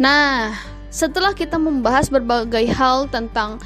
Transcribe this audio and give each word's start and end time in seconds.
Nah, 0.00 0.56
setelah 0.88 1.36
kita 1.36 1.60
membahas 1.60 2.08
berbagai 2.08 2.72
hal 2.72 3.04
tentang 3.12 3.60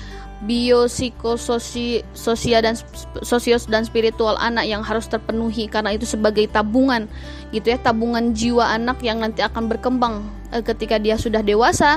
biopsikososial 0.44 2.60
dan 2.60 2.76
sosios 3.24 3.64
dan 3.64 3.80
spiritual 3.86 4.36
anak 4.36 4.68
yang 4.68 4.84
harus 4.84 5.08
terpenuhi 5.08 5.70
karena 5.70 5.96
itu 5.96 6.04
sebagai 6.04 6.44
tabungan 6.52 7.08
gitu 7.54 7.72
ya 7.72 7.78
tabungan 7.80 8.36
jiwa 8.36 8.76
anak 8.76 9.00
yang 9.00 9.24
nanti 9.24 9.40
akan 9.40 9.72
berkembang 9.72 10.20
eh, 10.52 10.60
ketika 10.60 11.00
dia 11.00 11.16
sudah 11.16 11.40
dewasa 11.40 11.96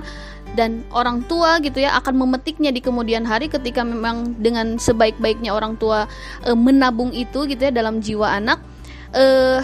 dan 0.56 0.88
orang 0.96 1.28
tua 1.28 1.60
gitu 1.60 1.84
ya 1.84 2.00
akan 2.00 2.24
memetiknya 2.24 2.72
di 2.72 2.80
kemudian 2.80 3.28
hari 3.28 3.52
ketika 3.52 3.84
memang 3.84 4.32
dengan 4.40 4.80
sebaik-baiknya 4.80 5.52
orang 5.52 5.76
tua 5.76 6.08
eh, 6.48 6.56
menabung 6.56 7.12
itu 7.12 7.44
gitu 7.52 7.68
ya 7.68 7.74
dalam 7.74 8.00
jiwa 8.00 8.32
anak. 8.32 8.64
Eh 9.12 9.60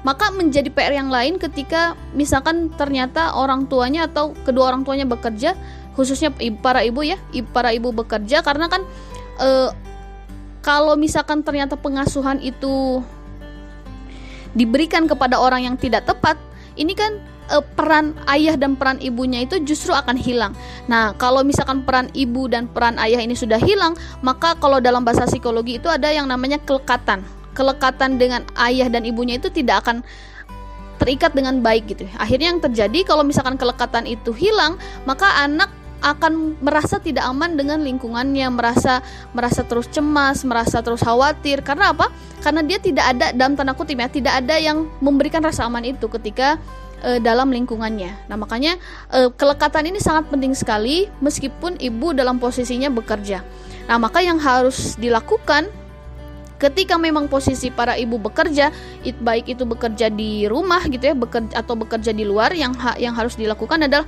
maka 0.00 0.32
menjadi 0.32 0.72
PR 0.72 0.96
yang 0.96 1.12
lain 1.12 1.36
ketika 1.36 1.92
misalkan 2.16 2.72
ternyata 2.72 3.36
orang 3.36 3.68
tuanya 3.68 4.08
atau 4.08 4.32
kedua 4.48 4.72
orang 4.72 4.82
tuanya 4.82 5.04
bekerja 5.04 5.52
khususnya 5.92 6.32
para 6.64 6.80
ibu 6.80 7.04
ya 7.04 7.20
para 7.52 7.76
ibu 7.76 7.92
bekerja 7.92 8.40
karena 8.40 8.72
kan 8.72 8.80
e, 9.36 9.48
kalau 10.64 10.96
misalkan 10.96 11.44
ternyata 11.44 11.76
pengasuhan 11.76 12.40
itu 12.40 13.04
diberikan 14.56 15.04
kepada 15.04 15.36
orang 15.36 15.68
yang 15.68 15.76
tidak 15.76 16.08
tepat 16.08 16.40
ini 16.80 16.96
kan 16.96 17.20
e, 17.52 17.60
peran 17.76 18.16
ayah 18.32 18.56
dan 18.56 18.80
peran 18.80 18.96
ibunya 19.04 19.44
itu 19.44 19.60
justru 19.66 19.92
akan 19.92 20.16
hilang. 20.16 20.56
Nah, 20.86 21.12
kalau 21.18 21.42
misalkan 21.42 21.82
peran 21.82 22.08
ibu 22.16 22.46
dan 22.46 22.70
peran 22.70 22.96
ayah 23.02 23.20
ini 23.20 23.34
sudah 23.34 23.58
hilang, 23.58 23.98
maka 24.22 24.56
kalau 24.56 24.78
dalam 24.78 25.02
bahasa 25.02 25.26
psikologi 25.26 25.76
itu 25.82 25.90
ada 25.90 26.08
yang 26.08 26.30
namanya 26.30 26.56
kelekatan. 26.62 27.20
Kelekatan 27.60 28.16
dengan 28.16 28.48
ayah 28.56 28.88
dan 28.88 29.04
ibunya 29.04 29.36
itu 29.36 29.52
tidak 29.52 29.84
akan 29.84 30.00
terikat 30.96 31.36
dengan 31.36 31.60
baik 31.60 31.92
gitu. 31.92 32.08
Akhirnya 32.16 32.52
yang 32.52 32.60
terjadi 32.60 33.04
kalau 33.04 33.24
misalkan 33.24 33.60
kelekatan 33.60 34.08
itu 34.08 34.32
hilang, 34.32 34.80
maka 35.04 35.28
anak 35.44 35.68
akan 36.00 36.56
merasa 36.64 36.96
tidak 36.96 37.28
aman 37.28 37.56
dengan 37.60 37.84
lingkungannya, 37.84 38.48
merasa 38.48 39.04
merasa 39.36 39.60
terus 39.64 39.88
cemas, 39.88 40.44
merasa 40.48 40.80
terus 40.80 41.04
khawatir. 41.04 41.60
Karena 41.60 41.92
apa? 41.92 42.08
Karena 42.40 42.64
dia 42.64 42.80
tidak 42.80 43.04
ada 43.16 43.36
dalam 43.36 43.56
tanda 43.56 43.76
kutip 43.76 44.00
ya, 44.00 44.08
tidak 44.08 44.40
ada 44.40 44.56
yang 44.56 44.88
memberikan 45.04 45.44
rasa 45.44 45.68
aman 45.68 45.84
itu 45.84 46.08
ketika 46.08 46.56
e, 47.04 47.20
dalam 47.20 47.52
lingkungannya. 47.52 48.32
Nah, 48.32 48.36
makanya 48.40 48.80
e, 49.12 49.28
kelekatan 49.36 49.92
ini 49.92 50.00
sangat 50.00 50.32
penting 50.32 50.56
sekali 50.56 51.08
meskipun 51.20 51.76
ibu 51.76 52.16
dalam 52.16 52.40
posisinya 52.40 52.88
bekerja. 52.88 53.44
Nah, 53.88 54.00
maka 54.00 54.24
yang 54.24 54.40
harus 54.40 54.96
dilakukan 54.96 55.68
ketika 56.60 57.00
memang 57.00 57.26
posisi 57.26 57.72
para 57.72 57.96
ibu 57.96 58.20
bekerja 58.20 58.68
it, 59.02 59.16
baik 59.18 59.48
itu 59.48 59.64
bekerja 59.64 60.12
di 60.12 60.44
rumah 60.44 60.84
gitu 60.86 61.00
ya 61.10 61.16
bekerja 61.16 61.56
atau 61.56 61.74
bekerja 61.74 62.12
di 62.12 62.28
luar 62.28 62.52
yang 62.52 62.76
ha, 62.76 62.94
yang 63.00 63.16
harus 63.16 63.34
dilakukan 63.40 63.88
adalah 63.88 64.04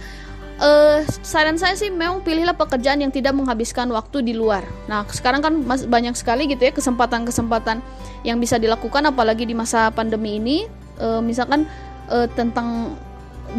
uh, 0.60 1.00
saran 1.24 1.56
saya 1.56 1.72
sih 1.74 1.88
memang 1.88 2.20
pilihlah 2.20 2.54
pekerjaan 2.54 3.00
yang 3.00 3.10
tidak 3.10 3.32
menghabiskan 3.32 3.88
waktu 3.90 4.20
di 4.20 4.36
luar. 4.36 4.62
Nah, 4.86 5.08
sekarang 5.08 5.40
kan 5.40 5.52
mas, 5.64 5.88
banyak 5.88 6.12
sekali 6.14 6.46
gitu 6.46 6.62
ya 6.62 6.72
kesempatan-kesempatan 6.74 7.80
yang 8.22 8.36
bisa 8.38 8.60
dilakukan 8.60 9.08
apalagi 9.08 9.48
di 9.48 9.56
masa 9.56 9.88
pandemi 9.90 10.36
ini 10.36 10.68
uh, 11.00 11.24
misalkan 11.24 11.64
uh, 12.12 12.28
tentang 12.36 12.94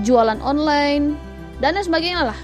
jualan 0.06 0.38
online 0.42 1.18
dan 1.60 1.76
lain 1.76 1.86
sebagainya 1.86 2.30
lah. 2.30 2.40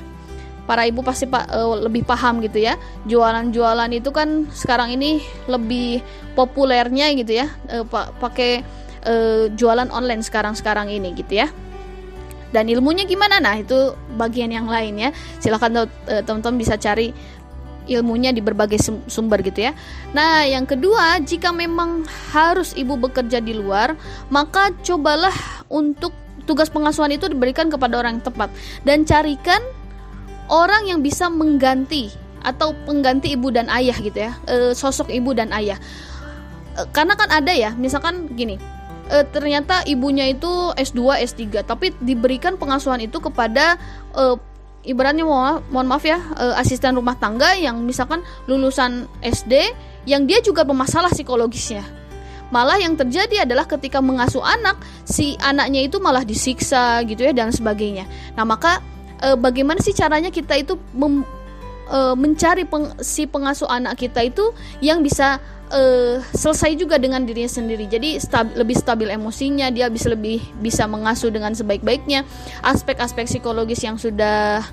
Para 0.70 0.86
ibu 0.86 1.02
pasti 1.02 1.26
pak 1.26 1.50
uh, 1.50 1.82
lebih 1.82 2.06
paham 2.06 2.46
gitu 2.46 2.62
ya. 2.62 2.78
Jualan-jualan 3.10 3.90
itu 3.90 4.14
kan 4.14 4.46
sekarang 4.54 4.94
ini 4.94 5.26
lebih 5.50 6.06
populernya 6.38 7.10
gitu 7.18 7.42
ya. 7.42 7.50
Uh, 7.66 7.82
pakai 8.22 8.62
uh, 9.10 9.50
jualan 9.58 9.90
online 9.90 10.22
sekarang-sekarang 10.22 10.94
ini 10.94 11.18
gitu 11.18 11.42
ya 11.42 11.50
dan 12.50 12.66
ilmunya 12.66 13.06
gimana 13.06 13.38
nah 13.38 13.54
itu 13.62 13.94
bagian 14.18 14.50
yang 14.50 14.66
lain 14.66 14.98
ya 14.98 15.14
silahkan 15.38 15.86
teman-teman 16.26 16.58
bisa 16.58 16.82
cari 16.82 17.14
ilmunya 17.90 18.30
di 18.30 18.40
berbagai 18.40 18.78
sumber 19.10 19.42
gitu 19.42 19.68
ya. 19.68 19.74
Nah, 20.14 20.46
yang 20.46 20.70
kedua, 20.70 21.18
jika 21.26 21.50
memang 21.50 22.06
harus 22.32 22.78
ibu 22.78 22.96
bekerja 22.96 23.42
di 23.42 23.58
luar, 23.58 23.98
maka 24.30 24.70
cobalah 24.86 25.34
untuk 25.68 26.14
tugas 26.46 26.70
pengasuhan 26.70 27.14
itu 27.14 27.26
diberikan 27.30 27.68
kepada 27.70 27.98
orang 28.00 28.22
yang 28.22 28.26
tepat 28.26 28.50
dan 28.86 29.06
carikan 29.06 29.62
orang 30.50 30.90
yang 30.90 31.00
bisa 31.00 31.30
mengganti 31.30 32.12
atau 32.42 32.74
pengganti 32.88 33.36
ibu 33.36 33.54
dan 33.54 33.70
ayah 33.70 33.96
gitu 33.96 34.18
ya, 34.18 34.34
e, 34.50 34.74
sosok 34.74 35.14
ibu 35.14 35.32
dan 35.38 35.54
ayah. 35.56 35.78
E, 36.76 36.82
karena 36.92 37.14
kan 37.16 37.30
ada 37.30 37.52
ya, 37.54 37.76
misalkan 37.76 38.32
gini, 38.34 38.58
e, 39.12 39.18
ternyata 39.30 39.84
ibunya 39.86 40.28
itu 40.30 40.74
S2, 40.76 41.20
S3, 41.30 41.64
tapi 41.64 41.92
diberikan 42.00 42.56
pengasuhan 42.56 43.04
itu 43.04 43.20
kepada 43.20 43.76
e, 44.16 44.40
ibaratnya 44.88 45.28
mohon, 45.28 45.60
mohon 45.70 45.88
maaf 45.90 46.08
ya 46.08 46.20
e, 46.40 46.46
asisten 46.56 46.96
rumah 46.96 47.20
tangga 47.20 47.54
yang 47.60 47.84
misalkan 47.84 48.24
lulusan 48.48 49.06
SD 49.20 49.76
yang 50.08 50.24
dia 50.26 50.40
juga 50.40 50.64
bermasalah 50.64 51.12
psikologisnya. 51.12 51.84
Malah 52.50 52.82
yang 52.82 52.98
terjadi 52.98 53.46
adalah 53.46 53.70
ketika 53.70 54.02
mengasuh 54.02 54.42
anak, 54.42 54.82
si 55.06 55.38
anaknya 55.38 55.86
itu 55.86 56.02
malah 56.02 56.26
disiksa 56.26 56.98
gitu 57.06 57.22
ya 57.22 57.30
dan 57.30 57.54
sebagainya. 57.54 58.10
Nah, 58.34 58.42
maka 58.42 58.82
e, 59.20 59.28
bagaimana 59.38 59.80
sih 59.84 59.94
caranya 59.94 60.32
kita 60.34 60.56
itu 60.58 60.80
mem, 60.96 61.24
e, 61.88 62.00
mencari 62.16 62.64
peng, 62.66 62.96
si 63.04 63.28
pengasuh 63.28 63.68
anak 63.68 64.00
kita 64.00 64.26
itu 64.26 64.52
yang 64.80 65.04
bisa 65.04 65.40
uh, 65.70 66.18
selesai 66.34 66.76
juga 66.76 66.98
dengan 66.98 67.24
dirinya 67.24 67.50
sendiri. 67.50 67.86
Jadi 67.86 68.18
stab, 68.18 68.52
lebih 68.58 68.78
stabil 68.78 69.10
emosinya, 69.10 69.70
dia 69.70 69.88
bisa 69.88 70.12
lebih 70.12 70.42
bisa 70.60 70.86
mengasuh 70.90 71.30
dengan 71.30 71.54
sebaik-baiknya. 71.54 72.26
Aspek-aspek 72.66 73.30
psikologis 73.30 73.82
yang 73.86 73.96
sudah 73.96 74.66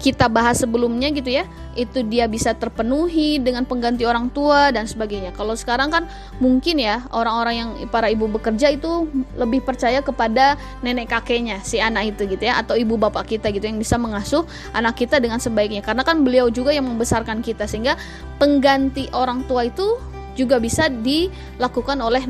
kita 0.00 0.32
bahas 0.32 0.64
sebelumnya 0.64 1.12
gitu 1.12 1.28
ya 1.28 1.44
itu 1.76 2.00
dia 2.08 2.24
bisa 2.24 2.56
terpenuhi 2.56 3.36
dengan 3.36 3.68
pengganti 3.68 4.08
orang 4.08 4.32
tua 4.32 4.72
dan 4.72 4.88
sebagainya. 4.88 5.36
Kalau 5.36 5.52
sekarang 5.52 5.92
kan 5.92 6.08
mungkin 6.40 6.80
ya 6.80 7.04
orang-orang 7.12 7.54
yang 7.54 7.70
para 7.92 8.08
ibu 8.08 8.26
bekerja 8.26 8.72
itu 8.72 9.06
lebih 9.36 9.60
percaya 9.60 10.00
kepada 10.00 10.56
nenek 10.80 11.12
kakeknya 11.12 11.60
si 11.60 11.78
anak 11.78 12.16
itu 12.16 12.26
gitu 12.26 12.48
ya 12.48 12.58
atau 12.58 12.74
ibu 12.74 12.96
bapak 12.96 13.28
kita 13.28 13.52
gitu 13.52 13.68
yang 13.68 13.78
bisa 13.78 14.00
mengasuh 14.00 14.42
anak 14.72 14.96
kita 14.96 15.20
dengan 15.20 15.38
sebaiknya. 15.38 15.84
Karena 15.84 16.02
kan 16.02 16.24
beliau 16.24 16.48
juga 16.48 16.72
yang 16.72 16.88
membesarkan 16.88 17.44
kita 17.44 17.68
sehingga 17.68 17.94
pengganti 18.40 19.12
orang 19.12 19.44
tua 19.44 19.68
itu 19.68 20.00
juga 20.34 20.56
bisa 20.56 20.88
dilakukan 20.88 22.00
oleh 22.00 22.24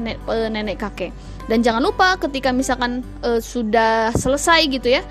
nenek 0.51 0.83
kakek. 0.83 1.15
Dan 1.47 1.63
jangan 1.63 1.83
lupa 1.83 2.15
ketika 2.19 2.55
misalkan 2.55 3.03
e, 3.23 3.43
sudah 3.43 4.15
selesai 4.15 4.71
gitu 4.71 4.99
ya 4.99 5.03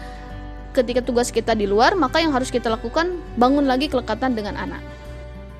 ketika 0.80 1.04
tugas 1.04 1.30
kita 1.30 1.54
di 1.54 1.68
luar, 1.68 1.94
maka 2.00 2.24
yang 2.24 2.32
harus 2.32 2.48
kita 2.48 2.72
lakukan 2.72 3.20
bangun 3.36 3.68
lagi 3.68 3.92
kelekatan 3.92 4.34
dengan 4.34 4.56
anak. 4.56 4.80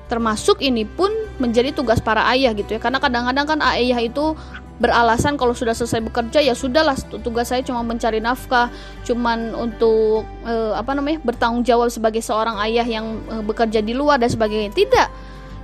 Termasuk 0.08 0.58
ini 0.64 0.82
pun 0.82 1.12
menjadi 1.38 1.70
tugas 1.70 2.02
para 2.02 2.26
ayah 2.34 2.50
gitu 2.56 2.74
ya. 2.74 2.80
Karena 2.82 2.98
kadang-kadang 2.98 3.46
kan 3.46 3.60
ayah 3.76 4.00
itu 4.02 4.34
beralasan 4.80 5.36
kalau 5.36 5.52
sudah 5.52 5.76
selesai 5.76 6.00
bekerja 6.00 6.40
ya 6.40 6.56
sudahlah 6.56 6.96
tugas 7.20 7.52
saya 7.52 7.60
cuma 7.60 7.84
mencari 7.84 8.18
nafkah, 8.18 8.72
cuman 9.04 9.52
untuk 9.52 10.24
eh, 10.48 10.72
apa 10.72 10.96
namanya? 10.96 11.20
bertanggung 11.20 11.62
jawab 11.62 11.92
sebagai 11.92 12.24
seorang 12.24 12.56
ayah 12.64 12.88
yang 12.88 13.20
eh, 13.28 13.44
bekerja 13.44 13.84
di 13.84 13.92
luar 13.92 14.16
dan 14.16 14.32
sebagainya. 14.32 14.72
Tidak 14.72 15.08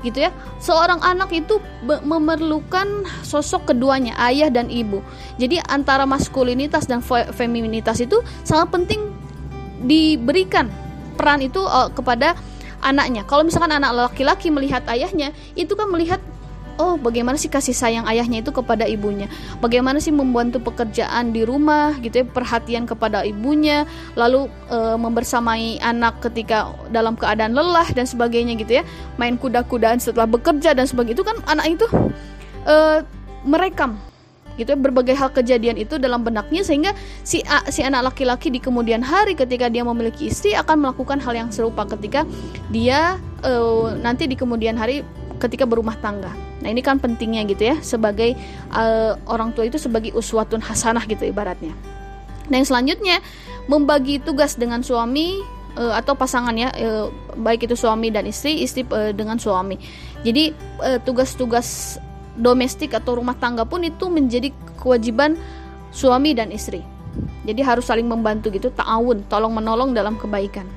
gitu 0.05 0.29
ya. 0.29 0.31
Seorang 0.61 1.01
anak 1.01 1.33
itu 1.33 1.59
memerlukan 1.83 3.03
sosok 3.25 3.75
keduanya, 3.75 4.15
ayah 4.29 4.53
dan 4.53 4.69
ibu. 4.69 5.01
Jadi 5.41 5.59
antara 5.67 6.05
maskulinitas 6.05 6.87
dan 6.87 7.01
feminitas 7.35 7.99
itu 7.99 8.21
sangat 8.45 8.71
penting 8.71 9.16
diberikan 9.87 10.69
peran 11.17 11.41
itu 11.41 11.63
uh, 11.63 11.89
kepada 11.95 12.37
anaknya. 12.85 13.25
Kalau 13.25 13.43
misalkan 13.47 13.73
anak 13.73 13.97
laki-laki 13.97 14.53
melihat 14.53 14.85
ayahnya, 14.91 15.33
itu 15.57 15.73
kan 15.73 15.89
melihat 15.89 16.21
oh 16.77 17.01
bagaimana 17.01 17.41
sih 17.41 17.49
kasih 17.49 17.73
sayang 17.73 18.05
ayahnya 18.05 18.45
itu 18.45 18.53
kepada 18.53 18.85
ibunya. 18.85 19.27
Bagaimana 19.65 19.97
sih 19.97 20.13
membantu 20.13 20.61
pekerjaan 20.61 21.33
di 21.33 21.43
rumah 21.43 21.97
gitu 22.05 22.23
ya, 22.23 22.27
perhatian 22.29 22.85
kepada 22.85 23.25
ibunya, 23.25 23.89
lalu 24.15 24.49
e, 24.69 24.79
membersamai 25.01 25.81
anak 25.81 26.21
ketika 26.21 26.73
dalam 26.93 27.17
keadaan 27.17 27.57
lelah 27.57 27.89
dan 27.97 28.05
sebagainya 28.05 28.61
gitu 28.61 28.81
ya. 28.81 28.85
Main 29.17 29.41
kuda-kudaan 29.41 29.99
setelah 29.99 30.29
bekerja 30.29 30.77
dan 30.77 30.85
sebagainya 30.85 31.17
itu 31.17 31.27
kan 31.27 31.37
anak 31.49 31.67
itu 31.81 31.87
e, 32.69 32.77
merekam 33.47 33.97
gitu 34.57 34.73
ya 34.73 34.79
berbagai 34.79 35.15
hal 35.17 35.31
kejadian 35.33 35.77
itu 35.77 36.01
dalam 36.01 36.25
benaknya 36.25 36.65
sehingga 36.65 36.97
si 37.23 37.45
A, 37.45 37.65
si 37.69 37.85
anak 37.85 38.13
laki-laki 38.13 38.49
di 38.49 38.61
kemudian 38.61 39.05
hari 39.05 39.37
ketika 39.37 39.69
dia 39.69 39.85
memiliki 39.85 40.33
istri 40.33 40.57
akan 40.57 40.89
melakukan 40.89 41.21
hal 41.21 41.37
yang 41.37 41.49
serupa 41.53 41.85
ketika 41.85 42.25
dia 42.73 43.21
uh, 43.45 43.93
nanti 44.01 44.25
di 44.25 44.35
kemudian 44.35 44.75
hari 44.75 45.05
ketika 45.37 45.69
berumah 45.69 45.97
tangga. 46.01 46.33
Nah, 46.65 46.73
ini 46.73 46.81
kan 46.81 46.97
pentingnya 46.97 47.45
gitu 47.53 47.69
ya 47.69 47.77
sebagai 47.85 48.33
uh, 48.73 49.21
orang 49.29 49.53
tua 49.53 49.69
itu 49.69 49.77
sebagai 49.77 50.17
uswatun 50.17 50.65
hasanah 50.65 51.05
gitu 51.05 51.29
ibaratnya. 51.29 51.77
Nah, 52.49 52.57
yang 52.57 52.65
selanjutnya 52.65 53.21
membagi 53.69 54.23
tugas 54.25 54.57
dengan 54.57 54.81
suami 54.81 55.37
uh, 55.77 55.93
atau 55.93 56.17
pasangan 56.17 56.57
ya, 56.57 56.73
uh, 56.73 57.13
baik 57.37 57.69
itu 57.69 57.77
suami 57.77 58.09
dan 58.09 58.25
istri, 58.25 58.65
istri 58.65 58.89
uh, 58.89 59.13
dengan 59.13 59.37
suami. 59.37 59.77
Jadi 60.25 60.57
tugas-tugas 61.07 62.01
domestik 62.37 62.93
atau 62.93 63.19
rumah 63.19 63.35
tangga 63.37 63.65
pun 63.65 63.83
itu 63.83 64.07
menjadi 64.07 64.53
kewajiban 64.79 65.37
suami 65.91 66.37
dan 66.37 66.53
istri. 66.53 66.85
jadi 67.49 67.65
harus 67.65 67.89
saling 67.89 68.05
membantu 68.05 68.53
gitu 68.53 68.69
ta'awun 68.69 69.25
tolong 69.33 69.57
menolong 69.57 69.97
dalam 69.97 70.21
kebaikan 70.21 70.69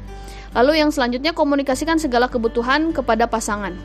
lalu 0.56 0.80
yang 0.80 0.88
selanjutnya 0.90 1.36
komunikasikan 1.36 2.00
segala 2.00 2.32
kebutuhan 2.32 2.96
kepada 2.96 3.28
pasangan 3.28 3.76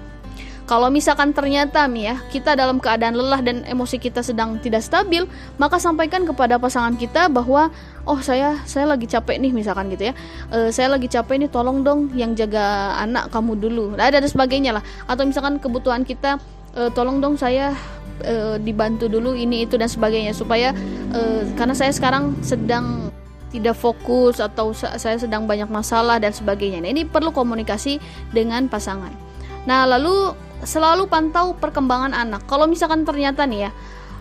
kalau 0.64 0.88
misalkan 0.88 1.36
ternyata 1.36 1.84
nih 1.84 2.08
ya 2.08 2.16
kita 2.32 2.56
dalam 2.56 2.80
keadaan 2.80 3.12
lelah 3.12 3.44
dan 3.44 3.68
emosi 3.68 4.00
kita 4.00 4.24
sedang 4.24 4.56
tidak 4.64 4.80
stabil, 4.80 5.28
maka 5.60 5.76
sampaikan 5.76 6.24
kepada 6.24 6.56
pasangan 6.56 6.96
kita 6.96 7.28
bahwa 7.28 7.68
oh 8.08 8.16
saya 8.24 8.56
saya 8.64 8.88
lagi 8.88 9.04
capek 9.04 9.44
nih 9.44 9.52
misalkan 9.52 9.92
gitu 9.92 10.08
ya. 10.08 10.14
E, 10.48 10.72
saya 10.72 10.88
lagi 10.88 11.04
capek 11.04 11.44
nih 11.44 11.50
tolong 11.52 11.84
dong 11.84 12.16
yang 12.16 12.32
jaga 12.32 12.96
anak 12.96 13.28
kamu 13.28 13.60
dulu. 13.60 13.92
Nah, 13.92 14.08
ada 14.08 14.24
dan 14.24 14.30
sebagainya 14.32 14.80
lah. 14.80 14.82
Atau 15.04 15.28
misalkan 15.28 15.60
kebutuhan 15.60 16.00
kita 16.00 16.40
e, 16.74 16.90
tolong 16.92 17.22
dong 17.22 17.38
saya 17.38 17.72
e, 18.20 18.58
dibantu 18.60 19.06
dulu 19.06 19.32
ini 19.32 19.64
itu 19.64 19.78
dan 19.78 19.88
sebagainya 19.88 20.34
supaya 20.34 20.74
e, 21.14 21.48
karena 21.54 21.74
saya 21.74 21.94
sekarang 21.94 22.34
sedang 22.42 23.14
tidak 23.54 23.78
fokus 23.78 24.42
atau 24.42 24.74
saya 24.74 25.14
sedang 25.14 25.46
banyak 25.46 25.70
masalah 25.70 26.18
dan 26.18 26.34
sebagainya. 26.34 26.82
Nah, 26.82 26.90
ini 26.90 27.06
perlu 27.06 27.30
komunikasi 27.30 28.02
dengan 28.34 28.66
pasangan. 28.66 29.14
Nah, 29.62 29.86
lalu 29.86 30.34
selalu 30.66 31.06
pantau 31.06 31.54
perkembangan 31.54 32.18
anak. 32.18 32.42
Kalau 32.50 32.66
misalkan 32.66 33.06
ternyata 33.06 33.46
nih 33.46 33.68
ya, 33.68 33.70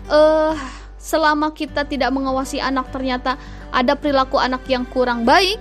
uh, 0.06 0.54
selama 1.02 1.50
kita 1.50 1.82
tidak 1.82 2.14
mengawasi 2.14 2.62
anak 2.62 2.94
ternyata 2.94 3.34
ada 3.74 3.98
perilaku 3.98 4.38
anak 4.38 4.62
yang 4.70 4.86
kurang 4.86 5.26
baik, 5.26 5.58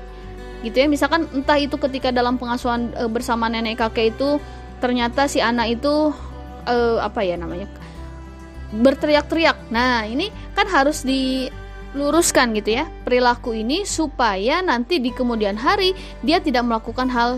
gitu 0.62 0.78
ya. 0.78 0.86
Misalkan 0.86 1.26
entah 1.34 1.58
itu 1.58 1.74
ketika 1.82 2.14
dalam 2.14 2.38
pengasuhan 2.38 2.94
uh, 2.94 3.10
bersama 3.10 3.50
nenek 3.50 3.82
kakek 3.82 4.14
itu 4.14 4.38
ternyata 4.86 5.26
si 5.26 5.42
anak 5.42 5.82
itu 5.82 6.14
uh, 6.68 7.00
apa 7.04 7.24
ya 7.24 7.36
namanya 7.40 7.68
berteriak-teriak. 8.74 9.70
Nah 9.70 10.10
ini 10.10 10.34
kan 10.58 10.66
harus 10.66 11.06
diluruskan 11.06 12.58
gitu 12.58 12.82
ya 12.82 12.90
perilaku 13.06 13.54
ini 13.54 13.86
supaya 13.86 14.66
nanti 14.66 14.98
di 14.98 15.14
kemudian 15.14 15.54
hari 15.54 15.94
dia 16.26 16.42
tidak 16.42 16.66
melakukan 16.66 17.08
hal 17.12 17.38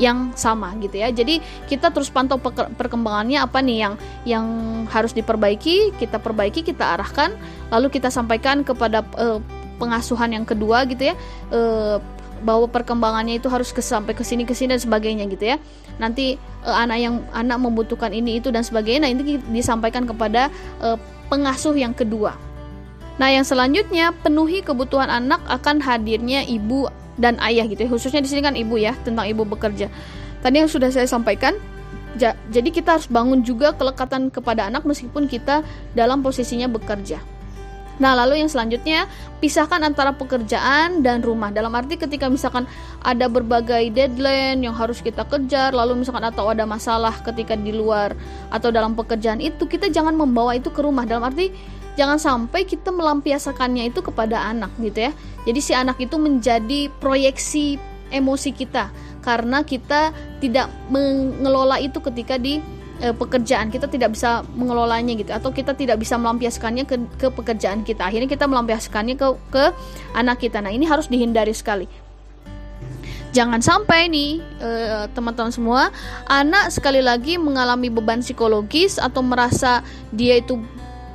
yang 0.00 0.32
sama 0.36 0.72
gitu 0.80 1.00
ya. 1.00 1.12
Jadi 1.12 1.40
kita 1.68 1.92
terus 1.92 2.08
pantau 2.08 2.40
perkembangannya 2.76 3.40
apa 3.40 3.60
nih 3.60 3.78
yang 3.84 3.94
yang 4.24 4.46
harus 4.88 5.12
diperbaiki, 5.12 5.96
kita 6.00 6.16
perbaiki, 6.16 6.64
kita 6.64 6.96
arahkan, 6.96 7.36
lalu 7.68 7.92
kita 7.92 8.08
sampaikan 8.08 8.64
kepada 8.64 9.04
uh, 9.20 9.40
pengasuhan 9.76 10.32
yang 10.32 10.46
kedua 10.48 10.88
gitu 10.88 11.12
ya. 11.12 11.14
Uh, 11.52 12.00
bahwa 12.42 12.66
perkembangannya 12.66 13.38
itu 13.38 13.46
harus 13.46 13.70
sampai 13.70 14.12
ke 14.12 14.26
sini 14.26 14.42
ke 14.42 14.52
sini 14.52 14.74
dan 14.76 14.82
sebagainya 14.82 15.24
gitu 15.30 15.54
ya. 15.54 15.56
Nanti 15.96 16.36
uh, 16.66 16.76
anak 16.76 16.98
yang 16.98 17.14
anak 17.32 17.58
membutuhkan 17.62 18.10
ini 18.10 18.42
itu 18.42 18.50
dan 18.50 18.66
sebagainya. 18.66 19.08
Nah, 19.08 19.10
ini 19.14 19.38
disampaikan 19.54 20.04
kepada 20.04 20.50
uh, 20.82 20.98
pengasuh 21.30 21.72
yang 21.72 21.94
kedua. 21.94 22.34
Nah, 23.16 23.28
yang 23.30 23.46
selanjutnya 23.46 24.12
penuhi 24.20 24.60
kebutuhan 24.60 25.08
anak 25.08 25.40
akan 25.46 25.78
hadirnya 25.80 26.42
ibu 26.44 26.90
dan 27.16 27.38
ayah 27.40 27.64
gitu 27.70 27.86
ya. 27.86 27.90
Khususnya 27.92 28.20
di 28.24 28.28
sini 28.28 28.42
kan 28.42 28.58
ibu 28.58 28.76
ya, 28.76 28.96
tentang 29.06 29.28
ibu 29.30 29.46
bekerja. 29.46 29.88
Tadi 30.42 30.56
yang 30.58 30.66
sudah 30.66 30.90
saya 30.90 31.06
sampaikan, 31.06 31.54
ja, 32.18 32.34
jadi 32.50 32.68
kita 32.72 32.98
harus 32.98 33.06
bangun 33.06 33.46
juga 33.46 33.76
kelekatan 33.76 34.32
kepada 34.32 34.66
anak 34.66 34.82
meskipun 34.82 35.30
kita 35.30 35.62
dalam 35.94 36.24
posisinya 36.24 36.66
bekerja. 36.66 37.22
Nah, 38.02 38.18
lalu 38.18 38.42
yang 38.42 38.50
selanjutnya, 38.50 39.06
pisahkan 39.38 39.78
antara 39.78 40.10
pekerjaan 40.10 41.06
dan 41.06 41.22
rumah. 41.22 41.54
Dalam 41.54 41.70
arti 41.70 41.94
ketika 41.94 42.26
misalkan 42.26 42.66
ada 42.98 43.30
berbagai 43.30 43.94
deadline 43.94 44.58
yang 44.66 44.74
harus 44.74 44.98
kita 44.98 45.22
kejar, 45.30 45.70
lalu 45.70 46.02
misalkan 46.02 46.26
atau 46.26 46.50
ada 46.50 46.66
masalah 46.66 47.14
ketika 47.22 47.54
di 47.54 47.70
luar 47.70 48.18
atau 48.50 48.74
dalam 48.74 48.98
pekerjaan 48.98 49.38
itu, 49.38 49.70
kita 49.70 49.86
jangan 49.86 50.18
membawa 50.18 50.58
itu 50.58 50.74
ke 50.74 50.82
rumah. 50.82 51.06
Dalam 51.06 51.22
arti 51.30 51.54
jangan 51.96 52.18
sampai 52.18 52.64
kita 52.64 52.88
melampiaskannya 52.88 53.92
itu 53.92 54.00
kepada 54.00 54.48
anak 54.48 54.72
gitu 54.80 55.08
ya 55.08 55.12
jadi 55.44 55.60
si 55.60 55.72
anak 55.76 56.00
itu 56.00 56.16
menjadi 56.16 56.88
proyeksi 57.00 57.76
emosi 58.08 58.50
kita 58.56 58.88
karena 59.20 59.62
kita 59.62 60.10
tidak 60.40 60.72
mengelola 60.88 61.78
itu 61.78 62.00
ketika 62.00 62.40
di 62.40 62.64
e, 63.02 63.10
pekerjaan 63.10 63.68
kita 63.74 63.90
tidak 63.90 64.14
bisa 64.14 64.46
mengelolanya 64.54 65.18
gitu 65.18 65.34
atau 65.34 65.50
kita 65.50 65.74
tidak 65.74 65.98
bisa 65.98 66.14
melampiaskannya 66.14 66.86
ke, 66.86 66.96
ke 67.18 67.28
pekerjaan 67.34 67.82
kita. 67.82 68.06
Akhirnya 68.06 68.30
kita 68.30 68.46
melampiaskannya 68.46 69.18
ke 69.18 69.26
ke 69.50 69.64
anak 70.14 70.38
kita. 70.38 70.62
Nah 70.62 70.70
ini 70.70 70.86
harus 70.86 71.10
dihindari 71.10 71.52
sekali. 71.52 71.90
Jangan 73.32 73.64
sampai 73.64 74.12
nih 74.12 74.44
eh, 74.60 75.08
teman-teman 75.16 75.48
semua 75.48 75.88
anak 76.28 76.68
sekali 76.68 77.00
lagi 77.00 77.40
mengalami 77.40 77.88
beban 77.88 78.20
psikologis 78.20 79.00
atau 79.00 79.24
merasa 79.24 79.80
dia 80.12 80.36
itu 80.36 80.60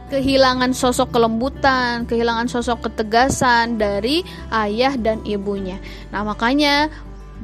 kehilangan 0.08 0.72
sosok 0.72 1.12
kelembutan, 1.12 2.08
kehilangan 2.08 2.48
sosok 2.48 2.90
ketegasan 2.90 3.76
dari 3.76 4.24
ayah 4.50 4.96
dan 4.96 5.20
ibunya. 5.28 5.78
Nah, 6.16 6.24
makanya 6.24 6.88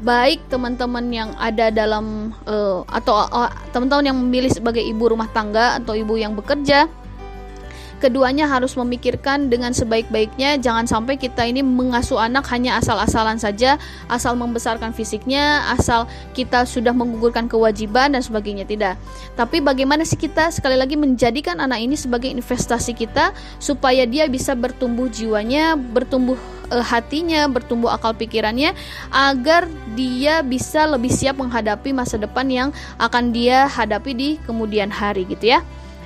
baik 0.04 0.52
teman-teman 0.52 1.08
yang 1.10 1.30
ada 1.40 1.72
dalam 1.72 2.36
uh, 2.44 2.84
atau 2.92 3.24
uh, 3.24 3.50
teman-teman 3.72 4.12
yang 4.12 4.18
memilih 4.20 4.52
sebagai 4.52 4.84
ibu 4.84 5.08
rumah 5.08 5.32
tangga 5.32 5.80
atau 5.80 5.96
ibu 5.96 6.20
yang 6.20 6.36
bekerja 6.36 6.92
keduanya 8.04 8.52
harus 8.52 8.76
memikirkan 8.76 9.48
dengan 9.48 9.72
sebaik-baiknya. 9.72 10.60
Jangan 10.60 10.84
sampai 10.84 11.16
kita 11.16 11.48
ini 11.48 11.64
mengasuh 11.64 12.20
anak 12.20 12.44
hanya 12.52 12.76
asal-asalan 12.84 13.40
saja 13.40 13.80
asal 14.12 14.36
membesarkan 14.36 14.92
fisiknya 14.92 15.64
asal 15.72 16.04
kita 16.36 16.68
sudah 16.68 16.92
menggugurkan 16.92 17.48
kewajiban 17.48 18.12
dan 18.12 18.20
sebagainya. 18.20 18.68
Tidak. 18.68 19.00
Tapi 19.40 19.64
bagaimana 19.64 20.04
sih 20.04 20.20
kita 20.20 20.52
sekali 20.52 20.76
lagi 20.76 21.00
menjadikan 21.00 21.64
anak 21.64 21.80
ini 21.80 21.96
sebagai 21.96 22.28
investasi 22.28 22.92
kita 22.92 23.32
supaya 23.64 24.04
dia 24.04 24.28
bisa 24.28 24.52
bertumbuh 24.52 25.08
jiwanya 25.08 25.80
bertumbuh 25.80 26.36
uh, 26.74 26.82
hatinya, 26.82 27.46
bertumbuh 27.46 27.94
akal 27.94 28.18
pikirannya 28.18 28.74
agar 29.14 29.70
dia 29.94 30.42
bisa 30.42 30.90
lebih 30.90 31.14
siap 31.14 31.38
menghadapi 31.38 31.94
masa 31.94 32.18
depan 32.18 32.50
yang 32.50 32.70
akan 32.98 33.30
dia 33.30 33.70
hadapi 33.70 34.12
di 34.18 34.30
kemudian 34.50 34.90
hari 34.90 35.30
gitu 35.30 35.54
ya. 35.54 35.62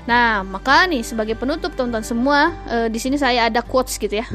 Nah, 0.07 0.39
maka 0.39 0.87
nih 0.87 1.03
sebagai 1.03 1.35
penutup 1.35 1.75
teman-teman 1.75 2.07
semua, 2.07 2.55
e, 2.63 2.87
di 2.87 2.95
sini 2.95 3.19
saya 3.19 3.51
ada 3.51 3.59
quotes 3.59 3.99
gitu 3.99 4.23
ya. 4.23 4.25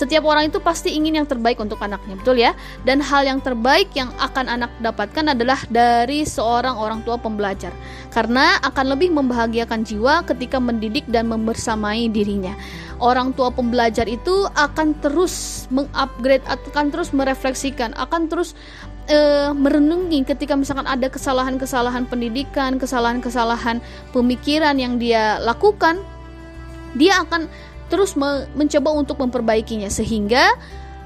Setiap 0.00 0.24
orang 0.24 0.48
itu 0.48 0.64
pasti 0.64 0.96
ingin 0.96 1.20
yang 1.20 1.28
terbaik 1.28 1.60
untuk 1.60 1.76
anaknya, 1.84 2.16
betul 2.16 2.40
ya? 2.40 2.56
Dan 2.88 3.04
hal 3.04 3.28
yang 3.28 3.44
terbaik 3.44 3.92
yang 3.92 4.08
akan 4.16 4.48
anak 4.48 4.72
dapatkan 4.80 5.36
adalah 5.36 5.60
dari 5.68 6.24
seorang 6.24 6.80
orang 6.80 7.04
tua 7.04 7.20
pembelajar. 7.20 7.76
Karena 8.08 8.56
akan 8.64 8.96
lebih 8.96 9.12
membahagiakan 9.12 9.84
jiwa 9.84 10.24
ketika 10.24 10.56
mendidik 10.56 11.04
dan 11.12 11.28
membersamai 11.28 12.08
dirinya. 12.08 12.56
Orang 13.02 13.34
tua 13.34 13.50
pembelajar 13.50 14.06
itu 14.06 14.46
akan 14.54 14.98
terus 15.02 15.66
mengupgrade, 15.70 16.46
akan 16.46 16.94
terus 16.94 17.10
merefleksikan, 17.10 17.94
akan 17.98 18.30
terus 18.30 18.54
uh, 19.10 19.50
merenungi 19.52 20.24
ketika 20.24 20.54
misalkan 20.54 20.86
ada 20.88 21.10
kesalahan-kesalahan 21.10 22.06
pendidikan, 22.08 22.76
kesalahan-kesalahan 22.80 23.82
pemikiran 24.14 24.76
yang 24.78 24.96
dia 24.96 25.42
lakukan, 25.42 26.00
dia 26.96 27.20
akan 27.24 27.50
terus 27.92 28.16
me 28.16 28.48
mencoba 28.56 28.90
untuk 28.96 29.20
memperbaikinya 29.20 29.92
sehingga 29.92 30.56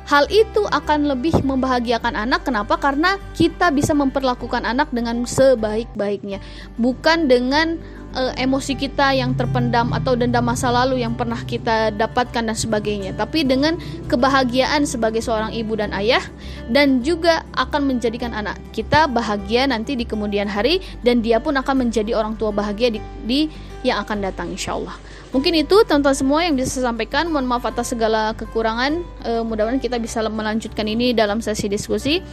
hal 0.09 0.25
itu 0.33 0.64
akan 0.64 1.04
lebih 1.11 1.37
membahagiakan 1.45 2.16
anak. 2.16 2.49
Kenapa? 2.49 2.80
Karena 2.80 3.21
kita 3.37 3.68
bisa 3.68 3.92
memperlakukan 3.92 4.64
anak 4.64 4.88
dengan 4.95 5.28
sebaik-baiknya, 5.28 6.40
bukan 6.80 7.28
dengan 7.28 7.76
uh, 8.15 8.33
emosi 8.38 8.79
kita 8.79 9.12
yang 9.17 9.35
terpendam 9.35 9.93
atau 9.93 10.15
dendam 10.15 10.45
masa 10.45 10.73
lalu 10.73 11.03
yang 11.03 11.12
pernah 11.19 11.41
kita 11.45 11.93
dapatkan 11.93 12.49
dan 12.49 12.57
sebagainya. 12.57 13.12
Tapi 13.17 13.45
dengan 13.45 13.77
kebahagiaan 14.07 14.88
sebagai 14.88 15.21
seorang 15.21 15.53
ibu 15.53 15.77
dan 15.77 15.93
ayah 15.97 16.23
dan 16.71 17.05
juga 17.05 17.45
akan 17.57 17.88
menjadikan 17.88 18.33
anak 18.33 18.57
kita 18.73 19.11
bahagia 19.11 19.69
nanti 19.69 19.99
di 19.99 20.05
kemudian 20.09 20.49
hari 20.49 20.81
dan 21.05 21.21
dia 21.21 21.43
pun 21.43 21.57
akan 21.57 21.88
menjadi 21.88 22.17
orang 22.17 22.38
tua 22.38 22.55
bahagia 22.55 22.95
di, 22.95 23.00
di 23.25 23.41
yang 23.87 24.03
akan 24.03 24.27
datang 24.27 24.50
insya 24.50 24.75
Allah 24.75 24.99
mungkin 25.31 25.55
itu 25.55 25.77
teman-teman 25.87 26.17
semua 26.17 26.41
yang 26.43 26.57
bisa 26.57 26.79
saya 26.79 26.91
sampaikan. 26.91 27.29
Mohon 27.29 27.47
maaf 27.57 27.65
atas 27.69 27.93
segala 27.93 28.33
kekurangan. 28.35 29.05
Uh, 29.25 29.43
mudah-mudahan 29.45 29.81
kita 29.81 30.00
bisa 30.00 30.25
melanjutkan 30.25 30.88
ini 30.88 31.12
dalam 31.12 31.45
sesi 31.45 31.69
diskusi. 31.69 32.25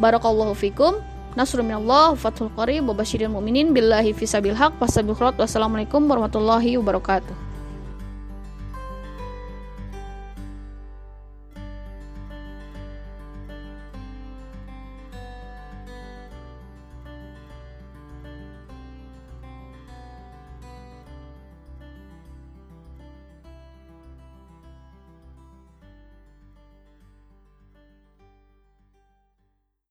Barakallahu 0.00 0.56
fikum 0.56 0.98
Nasrul 1.38 1.62
minallah, 1.62 2.18
fathul 2.18 2.50
qarib, 2.58 2.90
wa 2.90 2.94
mu'minin 3.30 3.70
billahi 3.70 4.10
fisabil 4.10 4.54
haq, 4.54 4.74
wassalamualaikum 4.82 6.02
warahmatullahi 6.10 6.74
wabarakatuh. 6.74 7.49